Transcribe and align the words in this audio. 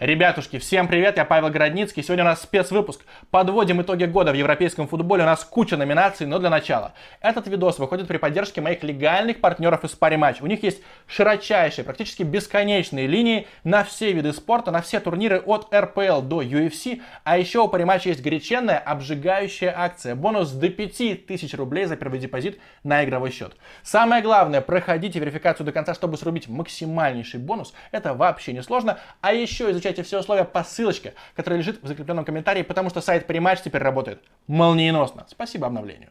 Ребятушки, 0.00 0.58
всем 0.58 0.88
привет, 0.88 1.18
я 1.18 1.26
Павел 1.26 1.50
Городницкий. 1.50 2.02
Сегодня 2.02 2.24
у 2.24 2.28
нас 2.28 2.40
спецвыпуск. 2.40 3.02
Подводим 3.30 3.82
итоги 3.82 4.04
года 4.04 4.32
в 4.32 4.34
европейском 4.34 4.88
футболе. 4.88 5.24
У 5.24 5.26
нас 5.26 5.44
куча 5.44 5.76
номинаций, 5.76 6.26
но 6.26 6.38
для 6.38 6.48
начала. 6.48 6.94
Этот 7.20 7.46
видос 7.48 7.78
выходит 7.78 8.08
при 8.08 8.16
поддержке 8.16 8.62
моих 8.62 8.82
легальных 8.82 9.42
партнеров 9.42 9.84
из 9.84 9.90
пари 9.90 10.16
матч. 10.16 10.40
У 10.40 10.46
них 10.46 10.62
есть 10.62 10.82
широчайшие, 11.06 11.84
практически 11.84 12.22
бесконечные 12.22 13.06
линии 13.06 13.46
на 13.62 13.84
все 13.84 14.12
виды 14.12 14.32
спорта, 14.32 14.70
на 14.70 14.80
все 14.80 15.00
турниры 15.00 15.38
от 15.38 15.68
РПЛ 15.70 16.22
до 16.22 16.40
UFC. 16.40 17.02
А 17.24 17.36
еще 17.36 17.58
у 17.58 17.68
пари 17.68 17.84
матч 17.84 18.06
есть 18.06 18.22
горяченная, 18.22 18.78
обжигающая 18.78 19.74
акция. 19.76 20.14
Бонус 20.14 20.50
до 20.52 20.70
5000 20.70 21.52
рублей 21.56 21.84
за 21.84 21.96
первый 21.96 22.18
депозит 22.18 22.58
на 22.84 23.04
игровой 23.04 23.32
счет. 23.32 23.54
Самое 23.82 24.22
главное, 24.22 24.62
проходите 24.62 25.18
верификацию 25.18 25.66
до 25.66 25.72
конца, 25.72 25.92
чтобы 25.92 26.16
срубить 26.16 26.48
максимальнейший 26.48 27.38
бонус. 27.38 27.74
Это 27.92 28.14
вообще 28.14 28.54
не 28.54 28.62
сложно. 28.62 28.98
А 29.20 29.34
еще 29.34 29.70
изучайте 29.70 29.89
изучайте 29.90 30.02
все 30.02 30.20
условия 30.20 30.44
по 30.44 30.62
ссылочке, 30.62 31.14
которая 31.34 31.58
лежит 31.58 31.82
в 31.82 31.86
закрепленном 31.86 32.24
комментарии, 32.24 32.62
потому 32.62 32.90
что 32.90 33.00
сайт 33.00 33.26
Париматч 33.26 33.60
теперь 33.62 33.82
работает 33.82 34.22
молниеносно. 34.46 35.26
Спасибо 35.28 35.66
обновлению. 35.66 36.10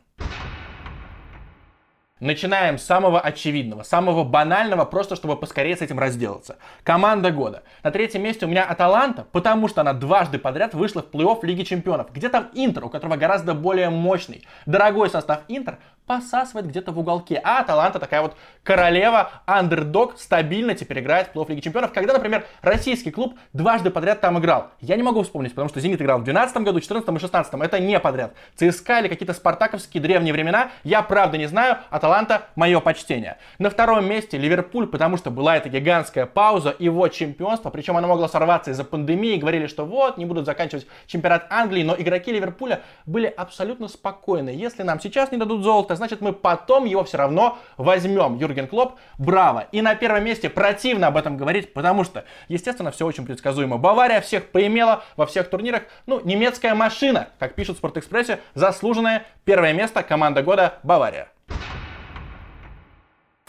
Начинаем 2.20 2.78
с 2.78 2.84
самого 2.84 3.22
очевидного, 3.22 3.84
самого 3.84 4.26
банального, 4.26 4.84
просто 4.84 5.16
чтобы 5.16 5.38
поскорее 5.38 5.78
с 5.78 5.82
этим 5.82 6.00
разделаться. 6.00 6.58
Команда 6.84 7.32
года. 7.32 7.64
На 7.82 7.92
третьем 7.92 8.24
месте 8.24 8.46
у 8.46 8.50
меня 8.50 8.66
Аталанта, 8.66 9.26
потому 9.32 9.70
что 9.70 9.80
она 9.80 9.94
дважды 9.94 10.38
подряд 10.38 10.74
вышла 10.74 11.02
в 11.02 11.06
плей-офф 11.06 11.40
Лиги 11.44 11.64
Чемпионов. 11.64 12.12
Где 12.12 12.28
там 12.28 12.50
Интер, 12.54 12.84
у 12.84 12.90
которого 12.90 13.16
гораздо 13.16 13.54
более 13.54 13.90
мощный, 13.90 14.46
дорогой 14.66 15.10
состав 15.10 15.44
Интер, 15.48 15.80
посасывает 16.10 16.66
где-то 16.66 16.92
в 16.92 16.98
уголке. 16.98 17.40
А 17.44 17.60
Аталанта 17.60 18.00
такая 18.00 18.24
вот 18.24 18.36
королева, 18.64 19.30
андердог, 19.46 20.18
стабильно 20.18 20.74
теперь 20.74 21.02
играет 21.02 21.28
в 21.28 21.36
плей-офф 21.36 21.50
Лиги 21.50 21.60
Чемпионов. 21.60 21.94
Когда, 21.94 22.14
например, 22.14 22.48
российский 22.64 23.12
клуб 23.12 23.38
дважды 23.54 23.92
подряд 23.92 24.20
там 24.20 24.40
играл. 24.40 24.72
Я 24.82 24.96
не 24.96 25.04
могу 25.04 25.22
вспомнить, 25.22 25.52
потому 25.52 25.70
что 25.70 25.80
Зенит 25.80 26.02
играл 26.02 26.18
в 26.18 26.24
2012 26.24 26.58
году, 26.64 26.72
2014 26.80 27.08
и 27.08 27.12
2016. 27.12 27.54
Это 27.62 27.80
не 27.80 28.00
подряд. 28.00 28.34
ЦСКА 28.56 29.02
или 29.02 29.08
какие-то 29.08 29.36
спартаковские 29.36 30.02
древние 30.02 30.34
времена, 30.34 30.72
я 30.84 31.04
правда 31.04 31.38
не 31.38 31.46
знаю. 31.46 31.78
Аталанта 31.92 32.48
мое 32.56 32.80
почтение. 32.80 33.38
На 33.60 33.70
втором 33.70 34.10
месте 34.10 34.40
Ливерпуль, 34.40 34.88
потому 34.88 35.16
что 35.16 35.30
была 35.30 35.58
эта 35.58 35.70
гигантская 35.70 36.26
пауза, 36.26 36.76
его 36.80 37.08
чемпионство, 37.10 37.70
причем 37.70 37.98
оно 37.98 38.08
могло 38.08 38.28
сорваться 38.28 38.72
из-за 38.72 38.84
пандемии, 38.84 39.38
говорили, 39.38 39.68
что 39.68 39.86
вот, 39.86 40.18
не 40.18 40.26
будут 40.26 40.48
заканчивать 40.48 40.88
чемпионат 41.06 41.46
Англии, 41.52 41.84
но 41.84 41.96
игроки 41.96 42.32
Ливерпуля 42.32 42.82
были 43.06 43.28
абсолютно 43.28 43.88
спокойны. 43.88 44.50
Если 44.50 44.82
нам 44.82 45.00
сейчас 45.00 45.32
не 45.32 45.38
дадут 45.38 45.62
золото, 45.62 45.99
значит 46.00 46.22
мы 46.22 46.34
потом 46.34 46.86
его 46.86 47.04
все 47.04 47.18
равно 47.18 47.60
возьмем. 47.78 48.38
Юрген 48.38 48.68
Клопп, 48.68 48.94
браво. 49.18 49.68
И 49.72 49.82
на 49.82 49.94
первом 49.94 50.24
месте 50.24 50.50
противно 50.50 51.08
об 51.08 51.18
этом 51.18 51.38
говорить, 51.38 51.74
потому 51.74 52.04
что, 52.04 52.26
естественно, 52.48 52.90
все 52.90 53.06
очень 53.06 53.26
предсказуемо. 53.26 53.78
Бавария 53.78 54.22
всех 54.22 54.50
поимела 54.50 55.04
во 55.16 55.26
всех 55.28 55.50
турнирах. 55.50 55.84
Ну, 56.08 56.20
немецкая 56.24 56.74
машина, 56.74 57.28
как 57.38 57.54
пишут 57.54 57.76
в 57.76 57.80
Спортэкспрессе, 57.80 58.40
заслуженное 58.56 59.26
первое 59.46 59.74
место 59.74 60.02
команда 60.02 60.42
года 60.42 60.80
Бавария. 60.84 61.28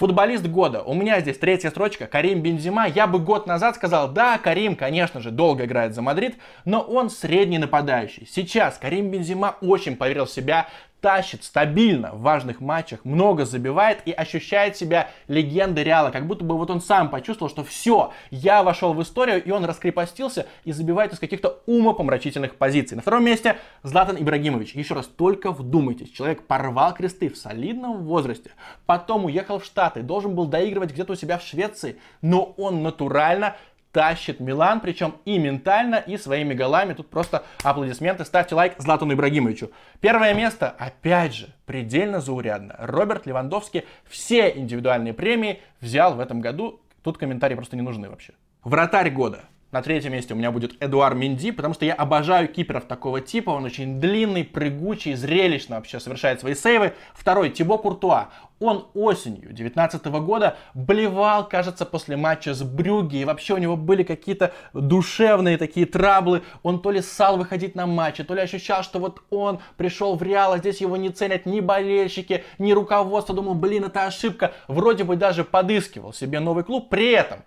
Футболист 0.00 0.46
года. 0.46 0.82
У 0.82 0.94
меня 0.94 1.20
здесь 1.20 1.36
третья 1.36 1.68
строчка. 1.68 2.06
Карим 2.06 2.40
Бензема. 2.40 2.88
Я 2.88 3.06
бы 3.06 3.18
год 3.18 3.46
назад 3.46 3.76
сказал, 3.76 4.08
да, 4.08 4.38
Карим, 4.38 4.74
конечно 4.74 5.20
же, 5.20 5.30
долго 5.30 5.66
играет 5.66 5.94
за 5.94 6.00
Мадрид, 6.00 6.38
но 6.64 6.80
он 6.80 7.10
средний 7.10 7.58
нападающий. 7.58 8.26
Сейчас 8.26 8.78
Карим 8.78 9.10
Бензима 9.10 9.56
очень 9.60 9.96
поверил 9.96 10.24
в 10.24 10.30
себя, 10.30 10.68
тащит 11.00 11.44
стабильно 11.44 12.12
в 12.12 12.20
важных 12.20 12.60
матчах, 12.60 13.04
много 13.04 13.44
забивает 13.44 14.02
и 14.04 14.12
ощущает 14.12 14.76
себя 14.76 15.10
легендой 15.28 15.84
Реала, 15.84 16.10
как 16.10 16.26
будто 16.26 16.44
бы 16.44 16.56
вот 16.56 16.70
он 16.70 16.80
сам 16.80 17.10
почувствовал, 17.10 17.50
что 17.50 17.64
все, 17.64 18.12
я 18.30 18.62
вошел 18.62 18.92
в 18.92 19.02
историю, 19.02 19.42
и 19.42 19.50
он 19.50 19.64
раскрепостился 19.64 20.46
и 20.64 20.72
забивает 20.72 21.12
из 21.12 21.18
каких-то 21.18 21.60
умопомрачительных 21.66 22.56
позиций. 22.56 22.96
На 22.96 23.02
втором 23.02 23.24
месте 23.24 23.56
Златан 23.82 24.16
Ибрагимович. 24.16 24.74
Еще 24.74 24.94
раз, 24.94 25.06
только 25.06 25.52
вдумайтесь, 25.52 26.10
человек 26.10 26.46
порвал 26.46 26.94
кресты 26.94 27.28
в 27.28 27.36
солидном 27.36 28.04
возрасте, 28.04 28.50
потом 28.86 29.24
уехал 29.24 29.58
в 29.58 29.64
Штаты, 29.64 30.02
должен 30.02 30.34
был 30.34 30.46
доигрывать 30.46 30.92
где-то 30.92 31.12
у 31.12 31.16
себя 31.16 31.38
в 31.38 31.42
Швеции, 31.42 31.96
но 32.22 32.54
он 32.56 32.82
натурально 32.82 33.56
тащит 33.92 34.40
Милан, 34.40 34.80
причем 34.80 35.16
и 35.24 35.38
ментально, 35.38 35.96
и 35.96 36.16
своими 36.16 36.54
голами. 36.54 36.94
Тут 36.94 37.10
просто 37.10 37.44
аплодисменты. 37.62 38.24
Ставьте 38.24 38.54
лайк 38.54 38.74
Златану 38.78 39.14
Ибрагимовичу. 39.14 39.70
Первое 40.00 40.34
место, 40.34 40.74
опять 40.78 41.34
же, 41.34 41.48
предельно 41.66 42.20
заурядно. 42.20 42.76
Роберт 42.78 43.26
Левандовский 43.26 43.84
все 44.08 44.50
индивидуальные 44.50 45.14
премии 45.14 45.60
взял 45.80 46.14
в 46.14 46.20
этом 46.20 46.40
году. 46.40 46.80
Тут 47.02 47.18
комментарии 47.18 47.54
просто 47.54 47.76
не 47.76 47.82
нужны 47.82 48.08
вообще. 48.08 48.32
Вратарь 48.62 49.10
года. 49.10 49.44
На 49.72 49.82
третьем 49.82 50.12
месте 50.12 50.34
у 50.34 50.36
меня 50.36 50.50
будет 50.50 50.82
Эдуар 50.82 51.14
Минди, 51.14 51.52
потому 51.52 51.74
что 51.74 51.84
я 51.84 51.94
обожаю 51.94 52.48
киперов 52.48 52.86
такого 52.86 53.20
типа. 53.20 53.50
Он 53.50 53.64
очень 53.64 54.00
длинный, 54.00 54.42
прыгучий, 54.42 55.14
зрелищно 55.14 55.76
вообще 55.76 56.00
совершает 56.00 56.40
свои 56.40 56.56
сейвы. 56.56 56.94
Второй, 57.14 57.50
Тибо 57.50 57.78
Куртуа. 57.78 58.30
Он 58.58 58.88
осенью 58.94 59.54
2019 59.54 60.04
года 60.06 60.56
блевал, 60.74 61.48
кажется, 61.48 61.86
после 61.86 62.16
матча 62.16 62.52
с 62.52 62.62
Брюги. 62.62 63.18
И 63.18 63.24
вообще 63.24 63.54
у 63.54 63.58
него 63.58 63.76
были 63.76 64.02
какие-то 64.02 64.52
душевные 64.74 65.56
такие 65.56 65.86
траблы. 65.86 66.42
Он 66.64 66.82
то 66.82 66.90
ли 66.90 67.00
ссал 67.00 67.38
выходить 67.38 67.76
на 67.76 67.86
матчи, 67.86 68.24
то 68.24 68.34
ли 68.34 68.40
ощущал, 68.40 68.82
что 68.82 68.98
вот 68.98 69.22
он 69.30 69.60
пришел 69.76 70.16
в 70.16 70.22
Реал, 70.22 70.52
а 70.52 70.58
здесь 70.58 70.80
его 70.80 70.96
не 70.96 71.10
ценят 71.10 71.46
ни 71.46 71.60
болельщики, 71.60 72.44
ни 72.58 72.72
руководство. 72.72 73.36
Думал, 73.36 73.54
блин, 73.54 73.84
это 73.84 74.04
ошибка. 74.04 74.52
Вроде 74.66 75.04
бы 75.04 75.14
даже 75.14 75.44
подыскивал 75.44 76.12
себе 76.12 76.40
новый 76.40 76.64
клуб. 76.64 76.90
При 76.90 77.12
этом 77.12 77.44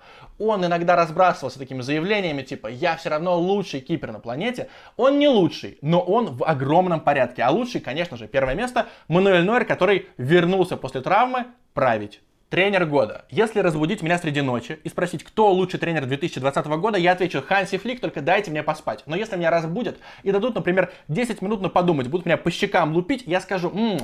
он 0.47 0.65
иногда 0.65 0.95
разбрасывался 0.95 1.59
такими 1.59 1.81
заявлениями, 1.81 2.41
типа, 2.41 2.67
я 2.67 2.95
все 2.95 3.09
равно 3.09 3.37
лучший 3.37 3.79
кипер 3.79 4.11
на 4.11 4.19
планете. 4.19 4.69
Он 4.97 5.19
не 5.19 5.27
лучший, 5.27 5.77
но 5.81 5.99
он 5.99 6.35
в 6.35 6.43
огромном 6.43 6.99
порядке. 7.01 7.43
А 7.43 7.51
лучший, 7.51 7.81
конечно 7.81 8.17
же, 8.17 8.27
первое 8.27 8.55
место 8.55 8.87
Мануэль 9.07 9.43
Нойер, 9.43 9.65
который 9.65 10.07
вернулся 10.17 10.77
после 10.77 11.01
травмы 11.01 11.45
править. 11.73 12.21
Тренер 12.53 12.85
года. 12.85 13.25
Если 13.31 13.61
разбудить 13.61 14.03
меня 14.03 14.19
среди 14.19 14.41
ночи 14.41 14.77
и 14.83 14.87
спросить, 14.87 15.23
кто 15.23 15.51
лучший 15.51 15.79
тренер 15.79 16.05
2020 16.05 16.67
года, 16.67 16.99
я 16.99 17.13
отвечу 17.13 17.41
Ханси 17.41 17.79
Флик, 17.79 17.99
только 17.99 18.21
дайте 18.21 18.51
мне 18.51 18.61
поспать. 18.61 19.01
Но 19.07 19.15
если 19.15 19.37
меня 19.37 19.49
разбудят 19.49 19.97
и 20.21 20.31
дадут, 20.31 20.53
например, 20.53 20.93
10 21.07 21.41
минут 21.41 21.61
на 21.61 21.69
подумать, 21.69 22.09
будут 22.09 22.27
меня 22.27 22.37
по 22.37 22.51
щекам 22.51 22.93
лупить, 22.93 23.23
я 23.25 23.41
скажу, 23.41 23.71
м-м, 23.71 24.01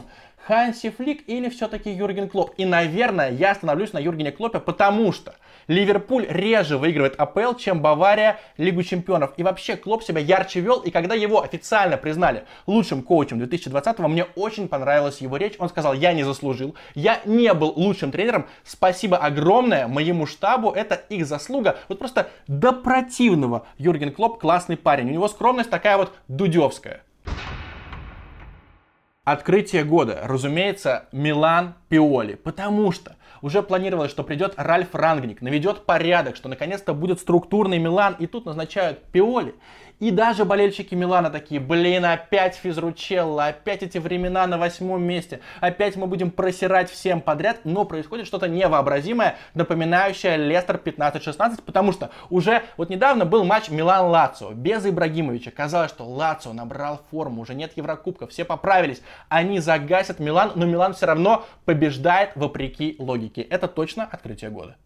Ханси 0.48 0.90
Флик 0.90 1.28
или 1.28 1.50
все-таки 1.50 1.92
Юрген 1.92 2.30
Клоп. 2.30 2.54
И, 2.58 2.66
наверное, 2.66 3.32
я 3.32 3.52
остановлюсь 3.52 3.94
на 3.94 4.00
Юргене 4.00 4.32
Клопе, 4.32 4.60
потому 4.60 5.12
что 5.12 5.36
Ливерпуль 5.68 6.26
реже 6.28 6.80
выигрывает 6.80 7.20
АПЛ, 7.20 7.54
чем 7.54 7.80
Бавария 7.80 8.40
Лигу 8.58 8.82
Чемпионов. 8.82 9.34
И 9.38 9.44
вообще 9.44 9.76
Клоп 9.76 10.04
себя 10.04 10.20
ярче 10.20 10.62
вел, 10.62 10.80
и 10.80 10.90
когда 10.90 11.14
его 11.14 11.44
официально 11.44 11.96
признали 11.96 12.44
лучшим 12.66 13.04
коучем 13.04 13.40
2020-го, 13.40 14.08
мне 14.08 14.26
очень 14.36 14.68
понравилась 14.68 15.22
его 15.22 15.38
речь. 15.38 15.54
Он 15.60 15.70
сказал, 15.70 15.94
я 15.94 16.14
не 16.14 16.24
заслужил, 16.24 16.76
я 16.96 17.20
не 17.26 17.54
был 17.54 17.72
лучшим 17.76 18.12
тренером, 18.12 18.48
спасибо 18.64 19.18
огромное 19.18 19.88
моему 19.88 20.26
штабу, 20.26 20.72
это 20.72 20.96
их 20.96 21.28
заслуга. 21.28 21.78
Вот 21.88 22.00
просто 22.00 22.30
до 22.48 22.74
противного 22.74 23.68
Юрген 23.78 24.12
Клоп 24.12 24.40
классный 24.40 24.78
парень. 24.78 25.10
У 25.10 25.14
него 25.14 25.28
скромность 25.28 25.70
такая 25.70 25.98
вот 25.98 26.12
дудевская. 26.28 27.04
Открытие 29.32 29.84
года, 29.84 30.22
разумеется, 30.24 31.06
Милан 31.12 31.76
Пиоли, 31.88 32.34
потому 32.34 32.92
что 32.92 33.16
уже 33.44 33.62
планировалось, 33.62 34.10
что 34.10 34.24
придет 34.24 34.56
Ральф 34.58 34.96
Рангник, 34.96 35.44
наведет 35.44 35.86
порядок, 35.86 36.36
что 36.36 36.50
наконец-то 36.50 36.96
будет 36.96 37.20
структурный 37.20 37.78
Милан, 37.78 38.16
и 38.18 38.26
тут 38.26 38.48
назначают 38.48 39.04
Пиоли. 39.12 39.54
И 40.00 40.12
даже 40.12 40.46
болельщики 40.46 40.96
Милана 40.96 41.30
такие, 41.30 41.60
блин, 41.60 42.06
опять 42.06 42.56
физручелла, 42.56 43.48
опять 43.48 43.84
эти 43.84 43.98
времена 43.98 44.48
на 44.48 44.58
восьмом 44.58 45.04
месте, 45.04 45.42
опять 45.60 45.98
мы 45.98 46.08
будем 46.08 46.32
просирать 46.32 46.90
всем 46.90 47.20
подряд, 47.20 47.60
но 47.66 47.84
происходит 47.84 48.26
что-то 48.26 48.48
невообразимое, 48.48 49.36
напоминающее 49.56 50.38
Лестер 50.38 50.78
15-16, 50.78 51.64
потому 51.66 51.92
что 51.92 52.12
уже 52.30 52.64
вот 52.78 52.90
недавно 52.90 53.26
был 53.26 53.44
матч 53.44 53.70
Милан-Лацио 53.70 54.54
без 54.54 54.86
Ибрагимовича. 54.86 55.52
Казалось, 55.52 55.92
что 55.92 56.06
Лацио 56.06 56.54
набрал 56.54 57.02
форму, 57.12 57.42
уже 57.42 57.54
нет 57.54 57.74
Еврокубка, 57.76 58.26
все 58.26 58.46
поправились, 58.46 59.02
они 59.28 59.60
загасят 59.60 60.20
Милан, 60.20 60.54
но 60.56 60.66
Милан 60.66 60.94
все 60.94 61.08
равно 61.08 61.46
побеждает 61.66 62.32
вопреки 62.36 62.96
логике. 63.00 63.42
Это 63.42 63.68
точно 63.68 64.08
открытие 64.10 64.50
года. 64.50 64.78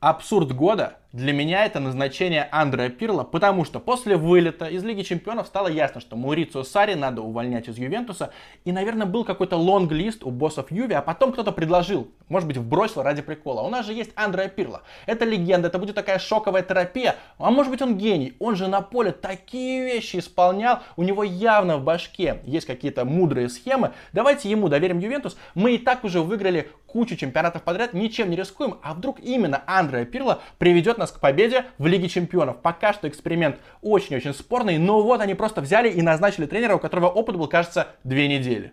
Абсурд 0.00 0.52
года 0.52 0.98
для 1.16 1.32
меня 1.32 1.64
это 1.64 1.80
назначение 1.80 2.46
Андреа 2.52 2.90
Пирла, 2.90 3.24
потому 3.24 3.64
что 3.64 3.80
после 3.80 4.18
вылета 4.18 4.66
из 4.66 4.84
Лиги 4.84 5.00
Чемпионов 5.00 5.46
стало 5.46 5.68
ясно, 5.68 6.02
что 6.02 6.14
Маурицио 6.14 6.62
Сари 6.62 6.92
надо 6.92 7.22
увольнять 7.22 7.68
из 7.68 7.78
Ювентуса, 7.78 8.32
и, 8.66 8.72
наверное, 8.72 9.06
был 9.06 9.24
какой-то 9.24 9.56
лонг-лист 9.56 10.24
у 10.24 10.30
боссов 10.30 10.70
Юве, 10.70 10.94
а 10.98 11.00
потом 11.00 11.32
кто-то 11.32 11.52
предложил, 11.52 12.08
может 12.28 12.46
быть, 12.46 12.58
вбросил 12.58 13.02
ради 13.02 13.22
прикола. 13.22 13.62
У 13.62 13.70
нас 13.70 13.86
же 13.86 13.94
есть 13.94 14.10
Андреа 14.14 14.48
Пирла. 14.48 14.82
Это 15.06 15.24
легенда, 15.24 15.68
это 15.68 15.78
будет 15.78 15.94
такая 15.94 16.18
шоковая 16.18 16.62
терапия, 16.62 17.16
а 17.38 17.50
может 17.50 17.72
быть 17.72 17.80
он 17.80 17.96
гений, 17.96 18.34
он 18.38 18.54
же 18.54 18.68
на 18.68 18.82
поле 18.82 19.10
такие 19.10 19.86
вещи 19.86 20.18
исполнял, 20.18 20.80
у 20.96 21.02
него 21.02 21.24
явно 21.24 21.78
в 21.78 21.82
башке 21.82 22.42
есть 22.44 22.66
какие-то 22.66 23.06
мудрые 23.06 23.48
схемы. 23.48 23.92
Давайте 24.12 24.50
ему 24.50 24.68
доверим 24.68 24.98
Ювентус, 24.98 25.38
мы 25.54 25.76
и 25.76 25.78
так 25.78 26.04
уже 26.04 26.20
выиграли 26.20 26.68
кучу 26.86 27.16
чемпионатов 27.16 27.62
подряд, 27.62 27.92
ничем 27.92 28.30
не 28.30 28.36
рискуем, 28.36 28.78
а 28.82 28.94
вдруг 28.94 29.20
именно 29.20 29.62
Андреа 29.66 30.04
Пирла 30.04 30.40
приведет 30.58 30.98
нас 30.98 31.05
нас 31.06 31.12
к 31.12 31.20
победе 31.20 31.66
в 31.78 31.86
Лиге 31.86 32.08
Чемпионов. 32.08 32.60
Пока 32.60 32.92
что 32.92 33.08
эксперимент 33.08 33.58
очень-очень 33.80 34.34
спорный, 34.34 34.78
но 34.78 35.02
вот 35.02 35.20
они 35.20 35.34
просто 35.34 35.60
взяли 35.60 35.88
и 35.88 36.02
назначили 36.02 36.46
тренера, 36.46 36.74
у 36.74 36.78
которого 36.78 37.06
опыт 37.06 37.36
был, 37.36 37.46
кажется, 37.46 37.88
две 38.02 38.26
недели. 38.28 38.72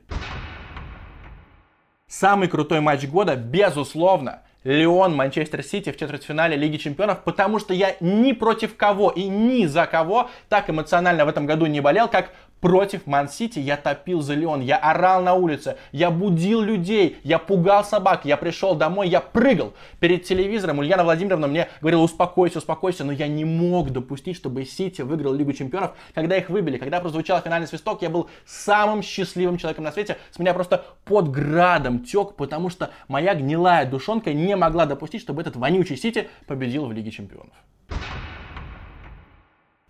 Самый 2.08 2.48
крутой 2.48 2.80
матч 2.80 3.06
года, 3.06 3.36
безусловно, 3.36 4.42
Леон, 4.64 5.16
Манчестер 5.16 5.62
Сити 5.62 5.92
в 5.92 5.98
четвертьфинале 5.98 6.56
Лиги 6.56 6.78
Чемпионов, 6.78 7.24
потому 7.24 7.60
что 7.60 7.74
я 7.74 7.96
ни 8.00 8.32
против 8.32 8.78
кого 8.78 9.10
и 9.10 9.26
ни 9.28 9.66
за 9.66 9.86
кого 9.86 10.30
так 10.48 10.70
эмоционально 10.70 11.26
в 11.26 11.28
этом 11.28 11.46
году 11.46 11.66
не 11.66 11.82
болел, 11.82 12.08
как 12.08 12.32
против 12.64 13.06
Ман-Сити 13.08 13.60
я 13.60 13.76
топил 13.76 14.22
за 14.22 14.36
Леон, 14.36 14.62
я 14.62 14.78
орал 14.78 15.22
на 15.22 15.34
улице, 15.34 15.76
я 15.92 16.10
будил 16.10 16.62
людей, 16.62 17.18
я 17.24 17.38
пугал 17.38 17.84
собак, 17.84 18.24
я 18.24 18.38
пришел 18.38 18.74
домой, 18.74 19.10
я 19.10 19.20
прыгал 19.20 19.74
перед 20.00 20.24
телевизором. 20.24 20.80
Ульяна 20.80 21.04
Владимировна 21.04 21.48
мне 21.48 21.68
говорила, 21.82 22.02
успокойся, 22.04 22.60
успокойся, 22.60 23.04
но 23.04 23.12
я 23.12 23.28
не 23.28 23.44
мог 23.44 23.90
допустить, 23.90 24.38
чтобы 24.38 24.64
Сити 24.64 25.02
выиграл 25.02 25.34
Лигу 25.34 25.52
Чемпионов, 25.52 25.92
когда 26.14 26.38
их 26.38 26.50
выбили. 26.50 26.78
Когда 26.78 27.02
прозвучал 27.02 27.42
финальный 27.42 27.68
свисток, 27.68 28.02
я 28.02 28.10
был 28.10 28.30
самым 28.46 29.04
счастливым 29.04 29.58
человеком 29.58 29.84
на 29.84 29.92
свете. 29.92 30.16
С 30.32 30.40
меня 30.40 30.54
просто 30.54 30.86
под 31.04 31.32
градом 31.32 32.00
тек, 32.06 32.36
потому 32.38 32.70
что 32.70 32.92
моя 33.10 33.36
гнилая 33.36 33.86
душонка 33.86 34.32
не 34.32 34.56
могла 34.56 34.86
допустить, 34.86 35.22
чтобы 35.22 35.42
этот 35.42 35.58
вонючий 35.58 35.98
Сити 35.98 36.30
победил 36.48 36.86
в 36.86 36.94
Лиге 36.94 37.12
Чемпионов. 37.12 37.56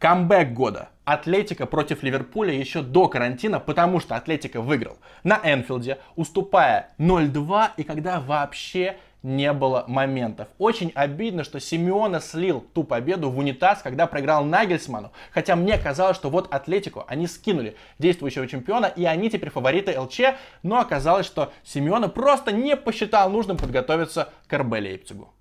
Камбэк 0.03 0.51
года. 0.51 0.89
Атлетика 1.05 1.65
против 1.65 2.03
Ливерпуля 2.03 2.53
еще 2.53 2.81
до 2.81 3.07
карантина, 3.07 3.61
потому 3.61 4.01
что 4.01 4.17
Атлетика 4.17 4.59
выиграл 4.59 4.97
на 5.23 5.39
Энфилде, 5.41 5.97
уступая 6.17 6.89
0-2, 6.99 7.69
и 7.77 7.83
когда 7.83 8.19
вообще 8.19 8.97
не 9.21 9.53
было 9.53 9.85
моментов. 9.87 10.49
Очень 10.57 10.91
обидно, 10.93 11.45
что 11.45 11.61
Симеона 11.61 12.19
слил 12.19 12.65
ту 12.73 12.83
победу 12.83 13.29
в 13.29 13.37
унитаз, 13.37 13.81
когда 13.81 14.05
проиграл 14.05 14.43
Нагельсману. 14.43 15.13
Хотя 15.31 15.55
мне 15.55 15.77
казалось, 15.77 16.17
что 16.17 16.29
вот 16.29 16.53
Атлетику 16.53 17.05
они 17.07 17.25
скинули 17.25 17.77
действующего 17.97 18.45
чемпиона, 18.45 18.87
и 18.87 19.05
они 19.05 19.29
теперь 19.29 19.51
фавориты 19.51 19.97
ЛЧ, 19.97 20.19
но 20.63 20.81
оказалось, 20.81 21.25
что 21.25 21.53
Симеона 21.63 22.09
просто 22.09 22.51
не 22.51 22.75
посчитал 22.75 23.29
нужным 23.29 23.55
подготовиться 23.55 24.33
к 24.47 24.57
РБ 24.57 24.73
Лейпцигу. 24.73 25.32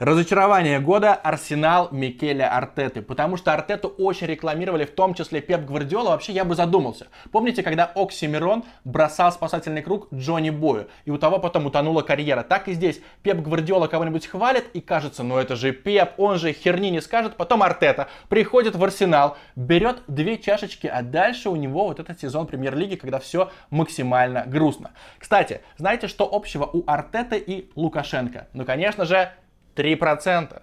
Разочарование 0.00 0.80
года 0.80 1.12
Арсенал 1.12 1.88
Микеля 1.90 2.56
Артеты, 2.56 3.02
потому 3.02 3.36
что 3.36 3.52
Артету 3.52 3.88
очень 3.88 4.28
рекламировали, 4.28 4.86
в 4.86 4.92
том 4.92 5.12
числе 5.12 5.42
Пеп 5.42 5.66
Гвардиола, 5.66 6.12
вообще 6.12 6.32
я 6.32 6.46
бы 6.46 6.54
задумался. 6.54 7.08
Помните, 7.30 7.62
когда 7.62 7.84
Оксимирон 7.84 8.64
бросал 8.84 9.30
спасательный 9.30 9.82
круг 9.82 10.08
Джонни 10.10 10.48
Бою, 10.48 10.88
и 11.04 11.10
у 11.10 11.18
того 11.18 11.38
потом 11.38 11.66
утонула 11.66 12.00
карьера. 12.00 12.42
Так 12.42 12.68
и 12.68 12.72
здесь. 12.72 13.02
Пеп 13.22 13.40
Гвардиола 13.40 13.88
кого-нибудь 13.88 14.26
хвалит, 14.26 14.70
и 14.72 14.80
кажется, 14.80 15.22
ну 15.22 15.36
это 15.36 15.54
же 15.54 15.72
Пеп, 15.72 16.12
он 16.16 16.38
же 16.38 16.54
херни 16.54 16.88
не 16.88 17.02
скажет. 17.02 17.36
Потом 17.36 17.62
Артета 17.62 18.08
приходит 18.30 18.76
в 18.76 18.82
Арсенал, 18.82 19.36
берет 19.54 19.98
две 20.06 20.38
чашечки, 20.38 20.86
а 20.86 21.02
дальше 21.02 21.50
у 21.50 21.56
него 21.56 21.88
вот 21.88 22.00
этот 22.00 22.18
сезон 22.18 22.46
премьер-лиги, 22.46 22.94
когда 22.94 23.18
все 23.18 23.50
максимально 23.68 24.44
грустно. 24.46 24.92
Кстати, 25.18 25.60
знаете, 25.76 26.08
что 26.08 26.26
общего 26.32 26.64
у 26.64 26.84
Артета 26.86 27.36
и 27.36 27.68
Лукашенко? 27.74 28.48
Ну, 28.54 28.64
конечно 28.64 29.04
же, 29.04 29.30
3%. 29.74 30.62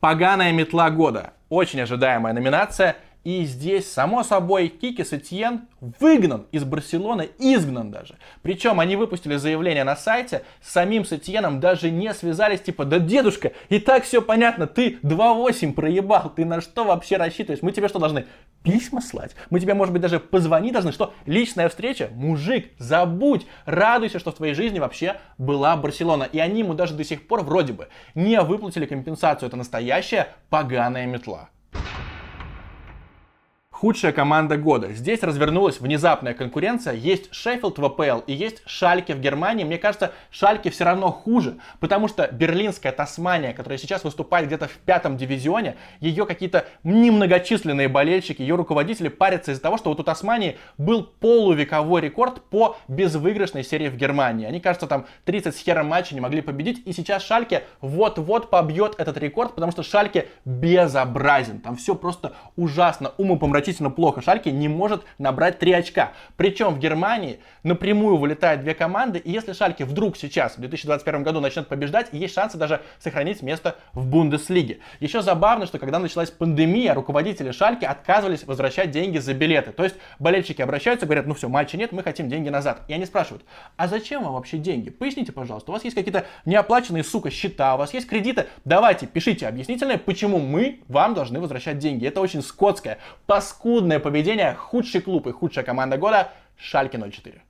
Поганая 0.00 0.52
метла 0.52 0.90
года. 0.90 1.34
Очень 1.48 1.80
ожидаемая 1.80 2.32
номинация– 2.32 2.96
и 3.22 3.44
здесь, 3.44 3.90
само 3.90 4.22
собой, 4.22 4.68
Кики 4.68 5.04
Сетьен 5.04 5.68
выгнан 5.80 6.46
из 6.52 6.64
Барселоны, 6.64 7.28
изгнан 7.38 7.90
даже. 7.90 8.16
Причем 8.40 8.80
они 8.80 8.96
выпустили 8.96 9.36
заявление 9.36 9.84
на 9.84 9.94
сайте, 9.94 10.42
с 10.62 10.72
самим 10.72 11.04
Сетьеном 11.04 11.60
даже 11.60 11.90
не 11.90 12.14
связались, 12.14 12.62
типа, 12.62 12.86
да 12.86 12.98
дедушка, 12.98 13.52
и 13.68 13.78
так 13.78 14.04
все 14.04 14.22
понятно, 14.22 14.66
ты 14.66 14.98
2.8 15.02 15.74
проебал, 15.74 16.32
ты 16.34 16.46
на 16.46 16.62
что 16.62 16.84
вообще 16.84 17.18
рассчитываешь? 17.18 17.62
Мы 17.62 17.72
тебе 17.72 17.88
что 17.88 17.98
должны? 17.98 18.24
Письма 18.62 19.02
слать? 19.02 19.34
Мы 19.50 19.60
тебе, 19.60 19.74
может 19.74 19.92
быть, 19.92 20.02
даже 20.02 20.18
позвонить 20.18 20.72
должны? 20.72 20.92
Что, 20.92 21.12
личная 21.26 21.68
встреча? 21.68 22.08
Мужик, 22.12 22.68
забудь, 22.78 23.46
радуйся, 23.66 24.18
что 24.18 24.32
в 24.32 24.36
твоей 24.36 24.54
жизни 24.54 24.78
вообще 24.78 25.16
была 25.36 25.76
Барселона. 25.76 26.24
И 26.24 26.38
они 26.38 26.60
ему 26.60 26.74
даже 26.74 26.94
до 26.94 27.04
сих 27.04 27.26
пор 27.26 27.42
вроде 27.42 27.72
бы 27.72 27.88
не 28.14 28.40
выплатили 28.40 28.86
компенсацию. 28.86 29.46
Это 29.46 29.56
настоящая 29.56 30.28
поганая 30.48 31.06
метла. 31.06 31.48
Худшая 33.80 34.12
команда 34.12 34.58
года. 34.58 34.92
Здесь 34.92 35.22
развернулась 35.22 35.80
внезапная 35.80 36.34
конкуренция. 36.34 36.92
Есть 36.92 37.32
Шеффилд 37.32 37.78
в 37.78 37.84
АПЛ 37.86 38.18
и 38.26 38.34
есть 38.34 38.60
Шальке 38.66 39.14
в 39.14 39.20
Германии. 39.20 39.64
Мне 39.64 39.78
кажется, 39.78 40.12
Шальке 40.30 40.68
все 40.68 40.84
равно 40.84 41.10
хуже, 41.10 41.56
потому 41.78 42.06
что 42.06 42.28
берлинская 42.30 42.92
Тасмания, 42.92 43.54
которая 43.54 43.78
сейчас 43.78 44.04
выступает 44.04 44.48
где-то 44.48 44.68
в 44.68 44.72
пятом 44.72 45.16
дивизионе, 45.16 45.76
ее 46.00 46.26
какие-то 46.26 46.66
немногочисленные 46.84 47.88
болельщики, 47.88 48.42
ее 48.42 48.54
руководители 48.54 49.08
парятся 49.08 49.52
из-за 49.52 49.62
того, 49.62 49.78
что 49.78 49.88
вот 49.88 49.98
у 49.98 50.02
Тасмании 50.02 50.58
был 50.76 51.02
полувековой 51.02 52.02
рекорд 52.02 52.42
по 52.50 52.76
безвыигрышной 52.86 53.64
серии 53.64 53.88
в 53.88 53.96
Германии. 53.96 54.46
Они, 54.46 54.60
кажется, 54.60 54.88
там 54.88 55.06
30 55.24 55.56
с 55.56 55.58
хером 55.58 55.86
матчей 55.86 56.16
не 56.16 56.20
могли 56.20 56.42
победить, 56.42 56.86
и 56.86 56.92
сейчас 56.92 57.22
Шальке 57.22 57.62
вот-вот 57.80 58.50
побьет 58.50 58.96
этот 58.98 59.16
рекорд, 59.16 59.54
потому 59.54 59.72
что 59.72 59.82
Шальке 59.82 60.28
безобразен. 60.44 61.60
Там 61.60 61.76
все 61.76 61.94
просто 61.94 62.34
ужасно, 62.56 63.12
умопомрачительно 63.16 63.69
исключительно 63.70 63.90
плохо. 63.90 64.20
Шальке 64.20 64.50
не 64.50 64.68
может 64.68 65.04
набрать 65.18 65.58
3 65.58 65.72
очка. 65.72 66.12
Причем 66.36 66.74
в 66.74 66.78
Германии 66.78 67.40
напрямую 67.62 68.16
вылетают 68.16 68.62
две 68.62 68.74
команды, 68.74 69.18
и 69.18 69.30
если 69.30 69.52
Шальке 69.52 69.84
вдруг 69.84 70.16
сейчас, 70.16 70.56
в 70.56 70.60
2021 70.60 71.22
году, 71.22 71.40
начнет 71.40 71.68
побеждать, 71.68 72.08
есть 72.12 72.34
шансы 72.34 72.58
даже 72.58 72.80
сохранить 72.98 73.42
место 73.42 73.76
в 73.92 74.06
Бундеслиге. 74.06 74.78
Еще 75.00 75.22
забавно, 75.22 75.66
что 75.66 75.78
когда 75.78 75.98
началась 75.98 76.30
пандемия, 76.30 76.94
руководители 76.94 77.52
Шальки 77.52 77.84
отказывались 77.84 78.44
возвращать 78.44 78.90
деньги 78.90 79.18
за 79.18 79.34
билеты. 79.34 79.72
То 79.72 79.84
есть 79.84 79.96
болельщики 80.18 80.62
обращаются, 80.62 81.06
говорят, 81.06 81.26
ну 81.26 81.34
все, 81.34 81.48
матча 81.48 81.76
нет, 81.76 81.92
мы 81.92 82.02
хотим 82.02 82.28
деньги 82.28 82.48
назад. 82.48 82.82
И 82.88 82.92
они 82.92 83.06
спрашивают, 83.06 83.44
а 83.76 83.88
зачем 83.88 84.24
вам 84.24 84.34
вообще 84.34 84.58
деньги? 84.58 84.90
Поясните, 84.90 85.32
пожалуйста, 85.32 85.70
у 85.70 85.74
вас 85.74 85.84
есть 85.84 85.96
какие-то 85.96 86.26
неоплаченные, 86.44 87.04
сука, 87.04 87.30
счета, 87.30 87.74
у 87.74 87.78
вас 87.78 87.94
есть 87.94 88.08
кредиты? 88.08 88.46
Давайте, 88.64 89.06
пишите 89.06 89.46
объяснительное, 89.46 89.98
почему 89.98 90.38
мы 90.38 90.80
вам 90.88 91.14
должны 91.14 91.40
возвращать 91.40 91.78
деньги. 91.78 92.06
Это 92.06 92.20
очень 92.20 92.42
скотское, 92.42 92.98
паскудное 93.26 93.59
паскудное 93.60 93.98
поведение, 93.98 94.54
худший 94.54 95.02
клуб 95.02 95.26
и 95.26 95.32
худшая 95.32 95.64
команда 95.64 95.98
года 95.98 96.32
Шальки 96.56 96.96
04. 96.96 97.42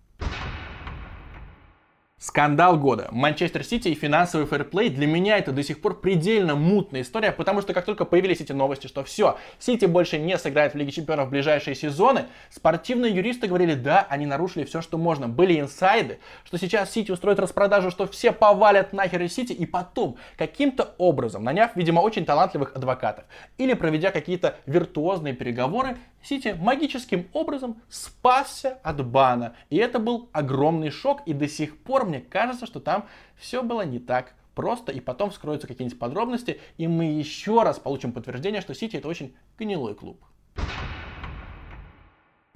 Скандал 2.20 2.76
года. 2.76 3.08
Манчестер 3.12 3.64
Сити 3.64 3.88
и 3.88 3.94
финансовый 3.94 4.44
фэрплей. 4.44 4.90
Для 4.90 5.06
меня 5.06 5.38
это 5.38 5.52
до 5.52 5.62
сих 5.62 5.80
пор 5.80 6.02
предельно 6.02 6.54
мутная 6.54 7.00
история, 7.00 7.32
потому 7.32 7.62
что 7.62 7.72
как 7.72 7.86
только 7.86 8.04
появились 8.04 8.42
эти 8.42 8.52
новости, 8.52 8.88
что 8.88 9.02
все, 9.04 9.38
Сити 9.58 9.86
больше 9.86 10.18
не 10.18 10.36
сыграет 10.36 10.74
в 10.74 10.76
Лиге 10.76 10.90
Чемпионов 10.90 11.28
в 11.28 11.30
ближайшие 11.30 11.74
сезоны, 11.74 12.26
спортивные 12.50 13.14
юристы 13.14 13.46
говорили, 13.46 13.72
да, 13.72 14.06
они 14.10 14.26
нарушили 14.26 14.64
все, 14.64 14.82
что 14.82 14.98
можно. 14.98 15.28
Были 15.28 15.58
инсайды, 15.58 16.18
что 16.44 16.58
сейчас 16.58 16.92
Сити 16.92 17.10
устроит 17.10 17.40
распродажу, 17.40 17.90
что 17.90 18.06
все 18.06 18.32
повалят 18.32 18.92
нахер 18.92 19.22
из 19.22 19.34
Сити, 19.34 19.54
и 19.54 19.64
потом, 19.64 20.18
каким-то 20.36 20.94
образом, 20.98 21.42
наняв, 21.42 21.74
видимо, 21.74 22.00
очень 22.00 22.26
талантливых 22.26 22.76
адвокатов, 22.76 23.24
или 23.56 23.72
проведя 23.72 24.10
какие-то 24.10 24.56
виртуозные 24.66 25.32
переговоры, 25.32 25.96
Сити 26.22 26.56
магическим 26.58 27.28
образом 27.32 27.80
спасся 27.88 28.78
от 28.82 29.06
бана. 29.06 29.54
И 29.70 29.76
это 29.76 29.98
был 29.98 30.28
огромный 30.32 30.90
шок, 30.90 31.22
и 31.26 31.32
до 31.32 31.48
сих 31.48 31.82
пор 31.82 32.04
мне 32.04 32.20
кажется, 32.20 32.66
что 32.66 32.80
там 32.80 33.06
все 33.36 33.62
было 33.62 33.82
не 33.82 33.98
так 33.98 34.34
просто, 34.54 34.92
и 34.92 35.00
потом 35.00 35.30
вскроются 35.30 35.66
какие-нибудь 35.66 35.98
подробности, 35.98 36.60
и 36.76 36.86
мы 36.86 37.04
еще 37.04 37.62
раз 37.62 37.78
получим 37.78 38.12
подтверждение, 38.12 38.60
что 38.60 38.74
Сити 38.74 38.96
это 38.96 39.08
очень 39.08 39.34
гнилой 39.58 39.94
клуб. 39.94 40.22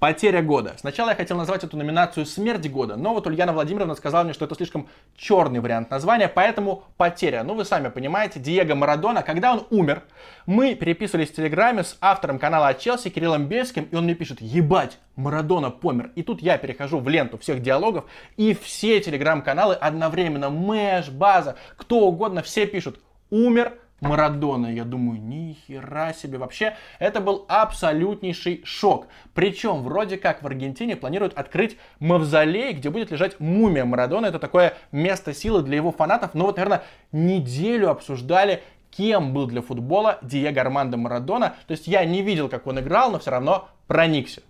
Потеря 0.05 0.43
года. 0.43 0.75
Сначала 0.77 1.09
я 1.09 1.15
хотел 1.15 1.35
назвать 1.35 1.63
эту 1.63 1.77
номинацию 1.77 2.27
«Смерть 2.27 2.69
года», 2.69 2.95
но 2.95 3.15
вот 3.15 3.25
Ульяна 3.25 3.53
Владимировна 3.53 3.95
сказала 3.95 4.23
мне, 4.23 4.33
что 4.33 4.45
это 4.45 4.53
слишком 4.53 4.87
черный 5.17 5.59
вариант 5.59 5.89
названия, 5.89 6.27
поэтому 6.27 6.83
«Потеря». 6.95 7.41
Ну, 7.41 7.55
вы 7.55 7.65
сами 7.65 7.89
понимаете, 7.89 8.39
Диего 8.39 8.75
Марадона, 8.75 9.23
когда 9.23 9.53
он 9.53 9.65
умер, 9.71 10.03
мы 10.45 10.75
переписывались 10.75 11.31
в 11.31 11.35
Телеграме 11.35 11.83
с 11.83 11.97
автором 12.01 12.37
канала 12.37 12.67
от 12.67 12.77
Челси 12.77 13.09
Кириллом 13.09 13.47
Бельским, 13.47 13.87
и 13.89 13.95
он 13.95 14.03
мне 14.03 14.13
пишет 14.13 14.41
«Ебать, 14.41 14.99
Марадона 15.15 15.71
помер». 15.71 16.11
И 16.13 16.21
тут 16.21 16.39
я 16.39 16.59
перехожу 16.59 16.99
в 16.99 17.09
ленту 17.09 17.39
всех 17.39 17.63
диалогов, 17.63 18.05
и 18.37 18.53
все 18.53 18.99
Телеграм-каналы 18.99 19.73
одновременно, 19.73 20.51
Мэш, 20.51 21.09
База, 21.09 21.55
кто 21.77 22.01
угодно, 22.01 22.43
все 22.43 22.67
пишут 22.67 22.99
«Умер 23.31 23.73
Марадона. 24.05 24.67
Я 24.67 24.83
думаю, 24.83 25.21
ни 25.21 25.57
хера 25.67 26.13
себе. 26.13 26.37
Вообще, 26.37 26.75
это 26.99 27.19
был 27.19 27.45
абсолютнейший 27.47 28.61
шок. 28.63 29.07
Причем, 29.33 29.83
вроде 29.83 30.17
как 30.17 30.43
в 30.43 30.47
Аргентине 30.47 30.95
планируют 30.95 31.33
открыть 31.33 31.77
мавзолей, 31.99 32.73
где 32.73 32.89
будет 32.89 33.11
лежать 33.11 33.39
мумия 33.39 33.85
Марадона. 33.85 34.27
Это 34.27 34.39
такое 34.39 34.77
место 34.91 35.33
силы 35.33 35.63
для 35.63 35.75
его 35.77 35.91
фанатов. 35.91 36.33
Но 36.33 36.45
вот, 36.45 36.57
наверное, 36.57 36.83
неделю 37.11 37.89
обсуждали, 37.89 38.61
кем 38.91 39.33
был 39.33 39.47
для 39.47 39.61
футбола 39.61 40.19
Диего 40.21 40.61
Армандо 40.61 40.97
Марадона. 40.97 41.55
То 41.67 41.71
есть 41.71 41.87
я 41.87 42.05
не 42.05 42.21
видел, 42.21 42.49
как 42.49 42.67
он 42.67 42.79
играл, 42.79 43.11
но 43.11 43.19
все 43.19 43.31
равно 43.31 43.67
проникся. 43.87 44.41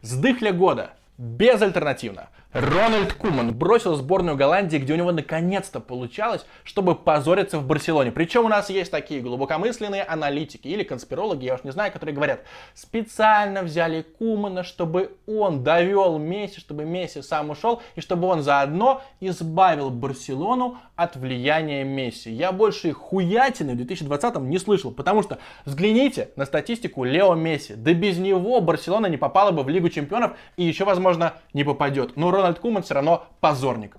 Сдыхля 0.00 0.52
года. 0.52 0.90
Безальтернативно. 1.18 2.30
Рональд 2.52 3.14
Куман 3.14 3.54
бросил 3.54 3.94
сборную 3.94 4.36
Голландии, 4.36 4.76
где 4.76 4.92
у 4.92 4.96
него 4.96 5.10
наконец-то 5.10 5.80
получалось, 5.80 6.44
чтобы 6.64 6.94
позориться 6.94 7.58
в 7.58 7.66
Барселоне. 7.66 8.12
Причем 8.12 8.44
у 8.44 8.48
нас 8.48 8.68
есть 8.68 8.90
такие 8.90 9.22
глубокомысленные 9.22 10.02
аналитики 10.02 10.68
или 10.68 10.82
конспирологи, 10.82 11.46
я 11.46 11.54
уж 11.54 11.64
не 11.64 11.70
знаю, 11.70 11.92
которые 11.92 12.14
говорят, 12.14 12.40
специально 12.74 13.62
взяли 13.62 14.02
Кумана, 14.02 14.64
чтобы 14.64 15.16
он 15.26 15.64
довел 15.64 16.18
Месси, 16.18 16.60
чтобы 16.60 16.84
Месси 16.84 17.22
сам 17.22 17.48
ушел, 17.48 17.80
и 17.96 18.02
чтобы 18.02 18.26
он 18.26 18.42
заодно 18.42 19.00
избавил 19.20 19.88
Барселону 19.88 20.76
от 20.94 21.16
влияния 21.16 21.84
Месси. 21.84 22.30
Я 22.30 22.52
больше 22.52 22.92
хуятины 22.92 23.72
в 23.72 23.76
2020 23.76 24.36
не 24.42 24.58
слышал, 24.58 24.90
потому 24.90 25.22
что 25.22 25.38
взгляните 25.64 26.28
на 26.36 26.44
статистику 26.44 27.04
Лео 27.04 27.34
Месси. 27.34 27.76
Да 27.76 27.94
без 27.94 28.18
него 28.18 28.60
Барселона 28.60 29.06
не 29.06 29.16
попала 29.16 29.52
бы 29.52 29.62
в 29.62 29.70
Лигу 29.70 29.88
Чемпионов 29.88 30.32
и 30.58 30.64
еще, 30.64 30.84
возможно, 30.84 31.32
не 31.54 31.64
попадет. 31.64 32.14
Но 32.16 32.30
Рональд 32.42 32.58
Куман 32.58 32.82
все 32.82 32.94
равно 32.94 33.26
позорник. 33.40 33.96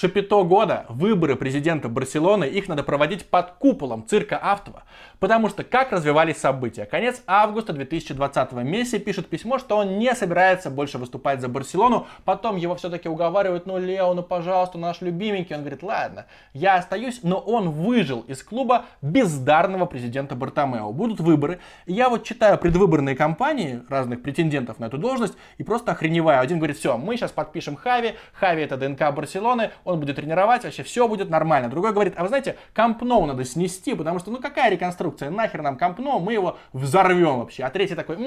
Шапито 0.00 0.44
года, 0.44 0.86
выборы 0.88 1.34
президента 1.34 1.88
Барселоны, 1.88 2.44
их 2.44 2.68
надо 2.68 2.84
проводить 2.84 3.28
под 3.28 3.50
куполом 3.58 4.06
цирка 4.06 4.38
Автова. 4.40 4.84
Потому 5.18 5.48
что 5.48 5.64
как 5.64 5.90
развивались 5.90 6.36
события? 6.36 6.84
Конец 6.84 7.20
августа 7.26 7.72
2020-го 7.72 8.60
Месси 8.60 9.00
пишет 9.00 9.28
письмо, 9.28 9.58
что 9.58 9.76
он 9.76 9.98
не 9.98 10.14
собирается 10.14 10.70
больше 10.70 10.98
выступать 10.98 11.40
за 11.40 11.48
Барселону. 11.48 12.06
Потом 12.24 12.54
его 12.54 12.76
все-таки 12.76 13.08
уговаривают, 13.08 13.66
ну 13.66 13.76
Лео, 13.76 14.14
ну 14.14 14.22
пожалуйста, 14.22 14.78
наш 14.78 15.00
любименький. 15.00 15.56
Он 15.56 15.62
говорит, 15.62 15.82
ладно, 15.82 16.26
я 16.52 16.76
остаюсь, 16.76 17.24
но 17.24 17.38
он 17.38 17.70
выжил 17.70 18.20
из 18.20 18.44
клуба 18.44 18.84
бездарного 19.02 19.86
президента 19.86 20.36
Бартомео. 20.36 20.92
Будут 20.92 21.18
выборы. 21.18 21.58
Я 21.86 22.08
вот 22.08 22.22
читаю 22.22 22.56
предвыборные 22.56 23.16
кампании 23.16 23.82
разных 23.88 24.22
претендентов 24.22 24.78
на 24.78 24.84
эту 24.84 24.98
должность 24.98 25.34
и 25.56 25.64
просто 25.64 25.90
охреневаю. 25.90 26.40
Один 26.40 26.58
говорит, 26.58 26.76
все, 26.76 26.96
мы 26.96 27.16
сейчас 27.16 27.32
подпишем 27.32 27.74
Хави, 27.74 28.14
Хави 28.34 28.62
это 28.62 28.76
ДНК 28.76 29.12
Барселоны, 29.12 29.72
он 29.88 30.00
будет 30.00 30.16
тренировать, 30.16 30.64
вообще 30.64 30.82
все 30.82 31.08
будет 31.08 31.30
нормально. 31.30 31.68
Другой 31.70 31.92
говорит, 31.92 32.14
а 32.16 32.22
вы 32.22 32.28
знаете, 32.28 32.56
Камп 32.74 33.02
надо 33.02 33.44
снести, 33.44 33.94
потому 33.94 34.18
что, 34.18 34.30
ну 34.30 34.38
какая 34.38 34.70
реконструкция, 34.70 35.30
нахер 35.30 35.62
нам 35.62 35.76
Камп 35.76 35.98
мы 35.98 36.32
его 36.32 36.58
взорвем 36.72 37.38
вообще. 37.38 37.64
А 37.64 37.70
третий 37.70 37.94
такой, 37.94 38.18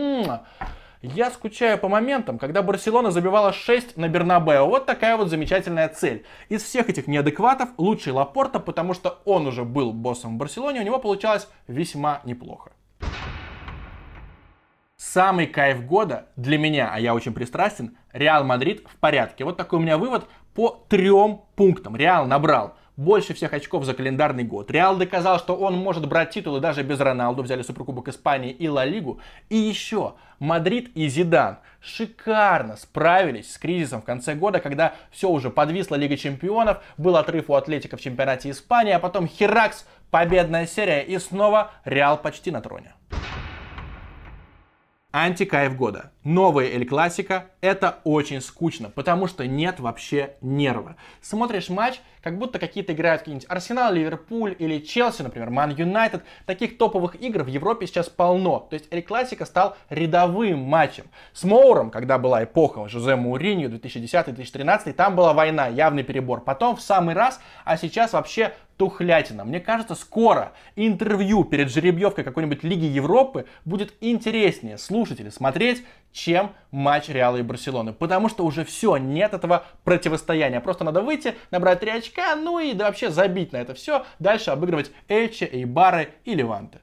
я 1.03 1.31
скучаю 1.31 1.77
по 1.77 1.87
моментам, 1.87 2.37
когда 2.37 2.61
Барселона 2.61 3.11
забивала 3.11 3.53
6 3.53 3.97
на 3.97 4.07
Бернабео. 4.07 4.67
Вот 4.67 4.85
такая 4.85 5.17
вот 5.17 5.29
замечательная 5.29 5.89
цель. 5.89 6.25
Из 6.49 6.63
всех 6.63 6.89
этих 6.89 7.07
неадекватов 7.07 7.69
лучший 7.77 8.13
Лапорта, 8.13 8.59
потому 8.59 8.93
что 8.93 9.19
он 9.25 9.47
уже 9.47 9.63
был 9.63 9.93
боссом 9.93 10.35
в 10.35 10.37
Барселоне, 10.37 10.81
у 10.81 10.83
него 10.83 10.99
получалось 10.99 11.47
весьма 11.67 12.21
неплохо. 12.23 12.71
Самый 15.13 15.47
кайф 15.47 15.85
года 15.85 16.27
для 16.37 16.57
меня, 16.57 16.89
а 16.89 16.97
я 16.97 17.13
очень 17.13 17.33
пристрастен, 17.33 17.97
Реал 18.13 18.45
Мадрид 18.45 18.87
в 18.87 18.95
порядке. 18.95 19.43
Вот 19.43 19.57
такой 19.57 19.79
у 19.79 19.81
меня 19.81 19.97
вывод 19.97 20.25
по 20.53 20.85
трем 20.87 21.41
пунктам. 21.57 21.97
Реал 21.97 22.27
набрал 22.27 22.77
больше 22.95 23.33
всех 23.33 23.51
очков 23.51 23.83
за 23.83 23.93
календарный 23.93 24.45
год. 24.45 24.71
Реал 24.71 24.95
доказал, 24.95 25.37
что 25.37 25.57
он 25.57 25.75
может 25.75 26.07
брать 26.07 26.29
титулы 26.29 26.61
даже 26.61 26.83
без 26.83 26.97
Роналду. 27.01 27.43
Взяли 27.43 27.61
Суперкубок 27.61 28.07
Испании 28.07 28.51
и 28.51 28.69
Ла 28.69 28.85
Лигу. 28.85 29.19
И 29.49 29.57
еще 29.57 30.13
Мадрид 30.39 30.95
и 30.95 31.09
Зидан 31.09 31.57
шикарно 31.81 32.77
справились 32.77 33.51
с 33.51 33.57
кризисом 33.57 34.01
в 34.01 34.05
конце 34.05 34.33
года, 34.33 34.61
когда 34.61 34.93
все 35.11 35.29
уже 35.29 35.49
подвисла 35.49 35.97
Лига 35.97 36.15
Чемпионов, 36.15 36.81
был 36.97 37.17
отрыв 37.17 37.49
у 37.49 37.55
Атлетика 37.55 37.97
в 37.97 38.01
чемпионате 38.01 38.49
Испании, 38.49 38.93
а 38.93 38.99
потом 38.99 39.27
Херакс, 39.27 39.85
победная 40.09 40.65
серия 40.67 41.01
и 41.01 41.17
снова 41.17 41.71
Реал 41.83 42.17
почти 42.17 42.49
на 42.49 42.61
троне. 42.61 42.93
Антикайф 45.13 45.75
года. 45.75 46.11
Новая 46.23 46.67
Эль 46.67 46.87
Классика– 46.87 47.47
это 47.61 47.97
очень 48.05 48.39
скучно, 48.39 48.89
потому 48.89 49.27
что 49.27 49.45
нет 49.45 49.81
вообще 49.81 50.35
нерва. 50.39 50.95
Смотришь 51.19 51.67
матч, 51.67 51.99
как 52.23 52.37
будто 52.37 52.59
какие-то 52.59 52.93
играют 52.93 53.21
какие-нибудь 53.21 53.49
Арсенал, 53.49 53.91
Ливерпуль 53.91 54.55
или 54.57 54.79
Челси, 54.79 55.23
например, 55.23 55.49
Ман 55.49 55.71
Юнайтед. 55.71 56.23
Таких 56.45 56.77
топовых 56.77 57.21
игр 57.21 57.43
в 57.43 57.47
Европе 57.47 57.87
сейчас 57.87 58.07
полно. 58.07 58.67
То 58.69 58.75
есть 58.75 58.87
Эль 58.93 59.01
Классика 59.01 59.45
стал 59.45 59.75
рядовым 59.89 60.59
матчем. 60.59 61.05
С 61.33 61.43
Моуром, 61.43 61.91
когда 61.91 62.17
была 62.17 62.45
эпоха 62.45 62.87
Жозе 62.87 63.17
Мауриньо 63.17 63.67
2010-2013, 63.67 64.93
там 64.93 65.17
была 65.17 65.33
война, 65.33 65.67
явный 65.67 66.03
перебор. 66.03 66.41
Потом 66.41 66.77
в 66.77 66.81
самый 66.81 67.15
раз, 67.15 67.41
а 67.65 67.75
сейчас 67.75 68.13
вообще 68.13 68.53
тухлятина. 68.81 69.45
Мне 69.45 69.59
кажется, 69.59 69.93
скоро 69.93 70.53
интервью 70.75 71.43
перед 71.43 71.69
жеребьевкой 71.69 72.23
какой-нибудь 72.23 72.63
Лиги 72.63 72.85
Европы 72.85 73.45
будет 73.63 73.93
интереснее 74.01 74.79
слушать 74.79 75.19
или 75.19 75.29
смотреть, 75.29 75.85
чем 76.11 76.53
матч 76.71 77.07
Реала 77.07 77.37
и 77.37 77.43
Барселоны. 77.43 77.93
Потому 77.93 78.27
что 78.27 78.43
уже 78.43 78.65
все, 78.65 78.97
нет 78.97 79.35
этого 79.35 79.65
противостояния. 79.83 80.61
Просто 80.61 80.83
надо 80.83 81.01
выйти, 81.01 81.35
набрать 81.51 81.81
три 81.81 81.91
очка, 81.91 82.35
ну 82.35 82.57
и 82.57 82.73
да, 82.73 82.85
вообще 82.85 83.11
забить 83.11 83.51
на 83.53 83.57
это 83.57 83.75
все. 83.75 84.03
Дальше 84.17 84.49
обыгрывать 84.49 84.91
Эльче, 85.07 85.45
Эйбары 85.45 86.15
и 86.25 86.33
Леванты. 86.33 86.79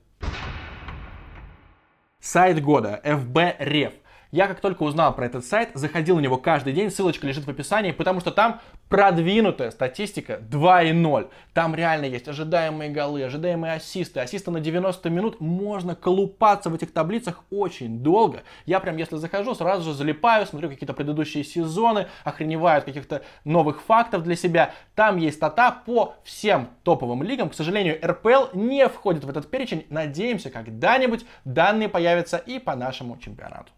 Сайт 2.21 2.62
года 2.62 3.00
FB 3.02 3.59
Ref. 3.59 3.95
Я 4.30 4.47
как 4.47 4.61
только 4.61 4.82
узнал 4.82 5.14
про 5.14 5.25
этот 5.25 5.47
сайт, 5.47 5.70
заходил 5.73 6.16
на 6.16 6.20
него 6.20 6.37
каждый 6.37 6.75
день, 6.75 6.90
ссылочка 6.90 7.26
лежит 7.26 7.47
в 7.47 7.50
описании, 7.50 7.92
потому 7.92 8.20
что 8.20 8.30
там 8.30 8.61
продвинутая 8.90 9.70
статистика 9.70 10.35
2.0. 10.50 11.30
Там 11.54 11.75
реально 11.75 12.04
есть 12.04 12.28
ожидаемые 12.28 12.90
голы, 12.90 13.23
ожидаемые 13.23 13.73
ассисты, 13.75 14.20
ассисты 14.20 14.50
на 14.50 14.61
90 14.61 15.08
минут. 15.08 15.40
Можно 15.40 15.94
колупаться 15.94 16.68
в 16.68 16.75
этих 16.75 16.92
таблицах 16.92 17.42
очень 17.50 18.00
долго. 18.00 18.42
Я 18.66 18.80
прям, 18.80 18.99
если 18.99 19.16
захожу, 19.16 19.54
сразу 19.54 19.82
же 19.82 19.94
залипаю, 19.94 20.47
смотрю 20.47 20.68
какие-то 20.68 20.92
предыдущие 20.92 21.42
сезоны, 21.42 22.08
охреневаю 22.23 22.78
от 22.78 22.85
каких-то 22.85 23.23
новых 23.44 23.80
фактов 23.80 24.25
для 24.25 24.37
себя. 24.37 24.75
Там 24.94 25.16
есть 25.16 25.38
стата 25.38 25.75
по 25.87 26.16
всем 26.23 26.68
топовым 26.82 27.23
лигам. 27.23 27.49
К 27.49 27.54
сожалению, 27.54 27.99
РПЛ 28.04 28.49
не 28.52 28.88
входит 28.88 29.25
в 29.25 29.30
этот 29.30 29.50
перечень. 29.50 29.87
Надеемся, 29.88 30.50
когда-нибудь 30.50 31.25
данные 31.47 31.88
появятся 31.88 32.37
и 32.37 32.58
по 32.58 32.76
нашему 32.76 33.16
чемпионату. 33.16 33.73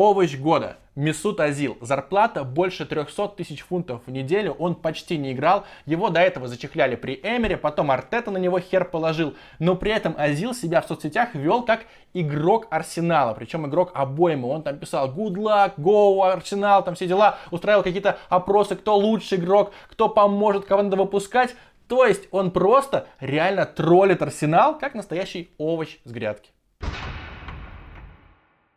Овощ 0.00 0.36
года. 0.36 0.76
Месут 0.94 1.40
Азил. 1.40 1.76
Зарплата 1.80 2.44
больше 2.44 2.86
300 2.86 3.30
тысяч 3.30 3.62
фунтов 3.62 4.02
в 4.06 4.12
неделю. 4.12 4.52
Он 4.52 4.76
почти 4.76 5.18
не 5.18 5.32
играл. 5.32 5.64
Его 5.86 6.08
до 6.08 6.20
этого 6.20 6.46
зачехляли 6.46 6.94
при 6.94 7.14
Эмере. 7.14 7.56
Потом 7.56 7.90
Артета 7.90 8.30
на 8.30 8.38
него 8.38 8.60
хер 8.60 8.84
положил. 8.84 9.34
Но 9.58 9.74
при 9.74 9.90
этом 9.90 10.14
Азил 10.16 10.54
себя 10.54 10.82
в 10.82 10.86
соцсетях 10.86 11.34
вел 11.34 11.64
как 11.64 11.80
игрок 12.14 12.68
Арсенала. 12.70 13.34
Причем 13.34 13.66
игрок 13.66 13.90
обоймы. 13.92 14.48
Он 14.48 14.62
там 14.62 14.78
писал 14.78 15.08
good 15.08 15.34
luck, 15.34 15.72
go, 15.78 16.30
Арсенал, 16.30 16.84
там 16.84 16.94
все 16.94 17.08
дела. 17.08 17.36
Устраивал 17.50 17.82
какие-то 17.82 18.18
опросы, 18.28 18.76
кто 18.76 18.96
лучший 18.96 19.38
игрок, 19.38 19.72
кто 19.90 20.08
поможет, 20.08 20.64
кого 20.64 20.82
надо 20.82 20.96
выпускать. 20.96 21.56
То 21.88 22.06
есть 22.06 22.28
он 22.30 22.52
просто 22.52 23.08
реально 23.18 23.66
троллит 23.66 24.22
Арсенал, 24.22 24.78
как 24.78 24.94
настоящий 24.94 25.50
овощ 25.58 25.98
с 26.04 26.12
грядки. 26.12 26.52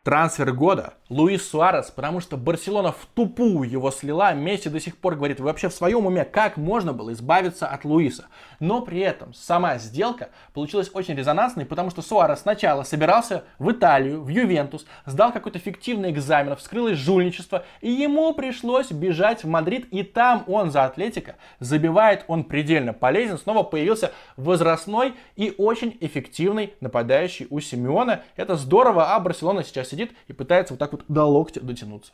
Трансфер 0.04 0.52
года 0.52 0.94
Луис 1.12 1.46
Суарес, 1.46 1.90
потому 1.90 2.20
что 2.20 2.38
Барселона 2.38 2.90
в 2.90 3.06
тупую 3.14 3.68
его 3.68 3.90
слила. 3.90 4.32
Месси 4.32 4.70
до 4.70 4.80
сих 4.80 4.96
пор 4.96 5.16
говорит, 5.16 5.40
вы 5.40 5.46
вообще 5.46 5.68
в 5.68 5.74
своем 5.74 6.06
уме, 6.06 6.24
как 6.24 6.56
можно 6.56 6.94
было 6.94 7.12
избавиться 7.12 7.66
от 7.66 7.84
Луиса? 7.84 8.28
Но 8.60 8.80
при 8.80 9.00
этом 9.00 9.34
сама 9.34 9.76
сделка 9.76 10.30
получилась 10.54 10.90
очень 10.94 11.14
резонансной, 11.14 11.66
потому 11.66 11.90
что 11.90 12.00
Суарес 12.00 12.40
сначала 12.40 12.82
собирался 12.82 13.44
в 13.58 13.70
Италию, 13.70 14.22
в 14.22 14.28
Ювентус, 14.28 14.86
сдал 15.04 15.32
какой-то 15.32 15.58
фиктивный 15.58 16.10
экзамен, 16.12 16.56
вскрылось 16.56 16.96
жульничество, 16.96 17.66
и 17.82 17.90
ему 17.90 18.32
пришлось 18.32 18.90
бежать 18.90 19.44
в 19.44 19.48
Мадрид, 19.48 19.88
и 19.90 20.02
там 20.04 20.44
он 20.46 20.70
за 20.70 20.84
Атлетика 20.84 21.36
забивает, 21.60 22.24
он 22.26 22.44
предельно 22.44 22.94
полезен, 22.94 23.36
снова 23.36 23.64
появился 23.64 24.12
возрастной 24.38 25.12
и 25.36 25.54
очень 25.58 25.94
эффективный 26.00 26.72
нападающий 26.80 27.48
у 27.50 27.60
Симеона. 27.60 28.22
Это 28.36 28.56
здорово, 28.56 29.14
а 29.14 29.20
Барселона 29.20 29.62
сейчас 29.62 29.90
сидит 29.90 30.12
и 30.28 30.32
пытается 30.32 30.72
вот 30.72 30.78
так 30.78 30.92
вот 30.92 31.01
до 31.08 31.24
локтя 31.24 31.60
дотянуться. 31.60 32.12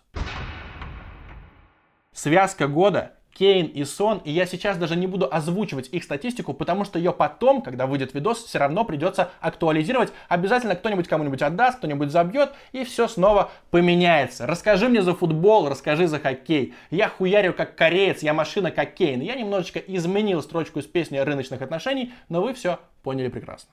Связка 2.13 2.67
года 2.67 3.13
Кейн 3.39 3.67
и 3.67 3.85
Сон, 3.85 4.21
и 4.25 4.33
я 4.33 4.47
сейчас 4.47 4.77
даже 4.77 4.97
не 4.97 5.07
буду 5.07 5.29
озвучивать 5.31 5.89
их 5.93 6.03
статистику, 6.03 6.53
потому 6.55 6.85
что 6.85 6.99
ее 6.99 7.13
потом, 7.13 7.63
когда 7.63 7.87
выйдет 7.87 8.13
видос, 8.13 8.45
все 8.45 8.59
равно 8.59 8.85
придется 8.85 9.31
актуализировать. 9.41 10.13
Обязательно 10.29 10.75
кто-нибудь 10.75 11.07
кому-нибудь 11.07 11.41
отдаст, 11.41 11.79
кто-нибудь 11.79 12.11
забьет, 12.11 12.51
и 12.73 12.83
все 12.83 13.07
снова 13.07 13.53
поменяется. 13.71 14.45
Расскажи 14.45 14.89
мне 14.89 15.03
за 15.03 15.15
футбол, 15.15 15.69
расскажи 15.69 16.09
за 16.09 16.19
хоккей. 16.19 16.75
Я 16.91 17.09
хуярю 17.09 17.55
как 17.55 17.77
кореец, 17.77 18.25
я 18.25 18.35
машина 18.35 18.73
как 18.73 18.95
Кейн. 18.95 19.21
Я 19.21 19.37
немножечко 19.37 19.79
изменил 19.79 20.43
строчку 20.43 20.81
из 20.81 20.87
песни 20.87 21.19
рыночных 21.19 21.63
отношений, 21.63 22.13
но 22.29 22.43
вы 22.43 22.55
все 22.55 22.81
поняли 23.05 23.29
прекрасно. 23.29 23.73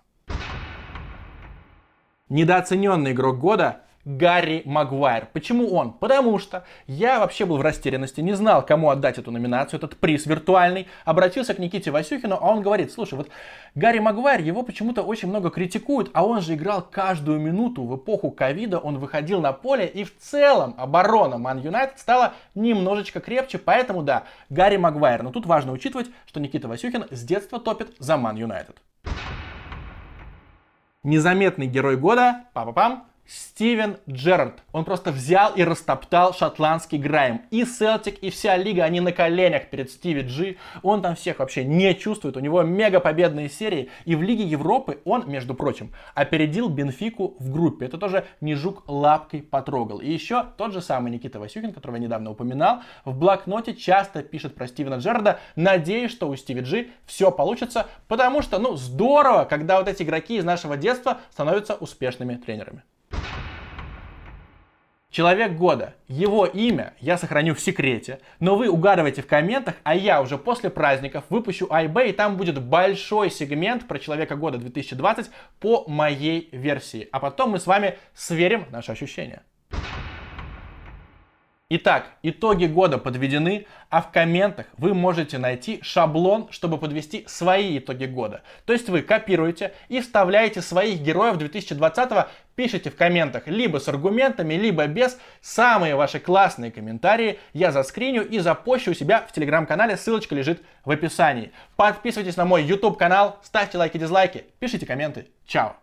Недооцененный 2.30 3.14
игрок 3.14 3.40
года 3.40 3.82
Гарри 4.06 4.62
Магуайр. 4.66 5.28
Почему 5.34 5.74
он? 5.74 5.92
Потому 5.94 6.38
что 6.38 6.64
я 6.86 7.20
вообще 7.20 7.46
был 7.46 7.58
в 7.58 7.62
растерянности, 7.62 8.22
не 8.22 8.34
знал, 8.34 8.64
кому 8.64 8.92
отдать 8.92 9.18
эту 9.18 9.32
номинацию, 9.32 9.80
этот 9.80 9.98
приз 9.98 10.28
виртуальный. 10.28 10.88
Обратился 11.06 11.56
к 11.56 11.60
Никите 11.60 11.90
Васюхину, 11.90 12.38
а 12.40 12.52
он 12.52 12.62
говорит, 12.62 12.92
слушай, 12.92 13.16
вот 13.16 13.30
Гарри 13.74 13.98
Магуайр, 14.00 14.42
его 14.42 14.62
почему-то 14.62 15.02
очень 15.02 15.28
много 15.28 15.50
критикуют, 15.50 16.12
а 16.14 16.24
он 16.24 16.42
же 16.42 16.54
играл 16.54 16.84
каждую 16.84 17.40
минуту 17.40 17.84
в 17.84 17.96
эпоху 17.96 18.30
ковида, 18.30 18.78
он 18.78 19.00
выходил 19.00 19.42
на 19.42 19.54
поле, 19.54 19.88
и 19.88 20.04
в 20.04 20.16
целом 20.20 20.76
оборона 20.78 21.40
Ман 21.40 21.60
Юнайтед 21.60 22.00
стала 22.00 22.34
немножечко 22.54 23.20
крепче, 23.20 23.58
поэтому 23.58 24.04
да, 24.04 24.24
Гарри 24.50 24.78
Магуайр. 24.78 25.24
Но 25.24 25.32
тут 25.32 25.48
важно 25.48 25.72
учитывать, 25.72 26.12
что 26.28 26.40
Никита 26.40 26.68
Васюхин 26.68 27.06
с 27.10 27.24
детства 27.24 27.60
топит 27.60 27.96
за 27.98 28.18
Ман 28.18 28.36
Юнайтед. 28.36 28.78
Незаметный 31.02 31.68
герой 31.68 31.98
года, 31.98 32.46
папа-пам, 32.54 33.08
Стивен 33.28 33.98
Джерард. 34.10 34.62
Он 34.72 34.86
просто 34.86 35.12
взял 35.12 35.54
и 35.56 35.64
растоптал 35.64 36.34
шотландский 36.34 36.98
Грайм. 36.98 37.42
И 37.52 37.66
Селтик, 37.66 38.20
и 38.20 38.30
вся 38.30 38.56
лига, 38.56 38.84
они 38.84 39.00
на 39.00 39.12
коленях 39.12 39.70
перед 39.70 39.90
Стиви 39.90 40.22
Джи. 40.22 40.58
Он 40.84 41.02
там 41.02 41.16
всех 41.16 41.40
вообще 41.40 41.64
не 41.64 41.96
чувствует. 41.96 42.38
У 42.38 42.40
него 42.40 42.62
мега 42.64 43.00
победные 43.00 43.50
серии. 43.50 43.90
И 44.06 44.16
в 44.16 44.22
Лиге 44.22 44.44
Европы 44.44 45.00
он, 45.06 45.28
между 45.28 45.56
прочим, 45.56 45.94
опередил 46.14 46.70
Бенфику 46.70 47.36
в 47.40 47.52
группе. 47.52 47.86
Это 47.86 47.98
тоже 47.98 48.26
не 48.42 48.56
жук 48.56 48.84
лапкой 48.88 49.42
потрогал. 49.42 50.00
И 50.00 50.12
еще 50.12 50.46
тот 50.58 50.74
же 50.74 50.82
самый 50.82 51.12
Никита 51.12 51.40
Васюхин, 51.40 51.74
которого 51.74 51.96
я 51.96 52.04
недавно 52.04 52.32
упоминал, 52.32 52.82
в 53.06 53.18
блокноте 53.18 53.74
часто 53.74 54.22
пишет 54.22 54.56
про 54.56 54.68
Стивена 54.68 54.98
Джерарда. 54.98 55.40
Надеюсь, 55.56 56.12
что 56.12 56.28
у 56.28 56.36
Стиви 56.36 56.62
Джи 56.62 56.90
все 57.06 57.32
получится, 57.32 57.88
потому 58.08 58.42
что, 58.42 58.60
ну, 58.60 58.76
здорово, 58.76 59.46
когда 59.46 59.80
вот 59.80 59.88
эти 59.88 60.04
игроки 60.04 60.38
из 60.38 60.44
нашего 60.44 60.78
детства 60.78 61.20
становятся 61.32 61.76
успешными 61.76 62.36
тренерами. 62.36 62.84
Человек 65.16 65.54
года. 65.54 65.94
Его 66.10 66.46
имя 66.46 66.94
я 67.00 67.18
сохраню 67.18 67.56
в 67.56 67.62
секрете, 67.62 68.20
но 68.42 68.58
вы 68.58 68.68
угадывайте 68.68 69.22
в 69.22 69.28
комментах, 69.28 69.76
а 69.84 69.96
я 69.96 70.22
уже 70.22 70.38
после 70.38 70.70
праздников 70.70 71.24
выпущу 71.30 71.68
iB, 71.68 72.10
и 72.10 72.12
там 72.12 72.36
будет 72.36 72.62
большой 72.62 73.32
сегмент 73.32 73.88
про 73.88 73.98
Человека 73.98 74.36
года 74.36 74.58
2020 74.58 75.32
по 75.62 75.86
моей 75.88 76.50
версии. 76.52 77.08
А 77.14 77.22
потом 77.22 77.52
мы 77.52 77.60
с 77.60 77.66
вами 77.66 77.98
сверим 78.14 78.66
наши 78.72 78.92
ощущения. 78.92 79.44
Итак, 81.78 82.06
итоги 82.24 82.68
года 82.68 82.98
подведены, 82.98 83.68
а 83.90 84.02
в 84.02 84.10
комментах 84.10 84.68
вы 84.78 84.94
можете 84.94 85.38
найти 85.38 85.82
шаблон, 85.82 86.48
чтобы 86.50 86.78
подвести 86.78 87.26
свои 87.28 87.80
итоги 87.80 88.06
года. 88.06 88.44
То 88.66 88.72
есть 88.72 88.88
вы 88.88 89.02
копируете 89.02 89.74
и 89.90 90.00
вставляете 90.00 90.62
своих 90.62 91.02
героев 91.02 91.36
2020, 91.36 92.28
пишите 92.56 92.90
в 92.90 92.96
комментах 92.96 93.48
либо 93.48 93.80
с 93.80 93.90
аргументами, 93.90 94.54
либо 94.54 94.88
без. 94.88 95.18
Самые 95.42 95.96
ваши 95.96 96.22
классные 96.22 96.72
комментарии 96.72 97.40
я 97.52 97.74
заскриню 97.74 98.26
и 98.26 98.40
запущу 98.40 98.92
у 98.92 98.94
себя 98.94 99.26
в 99.28 99.34
телеграм-канале, 99.34 99.98
ссылочка 99.98 100.34
лежит 100.34 100.62
в 100.86 100.92
описании. 100.92 101.52
Подписывайтесь 101.76 102.38
на 102.38 102.46
мой 102.46 102.64
YouTube 102.64 102.98
канал, 102.98 103.38
ставьте 103.44 103.78
лайки, 103.78 103.98
дизлайки, 103.98 104.46
пишите 104.60 104.86
комменты. 104.86 105.28
Чао! 105.46 105.76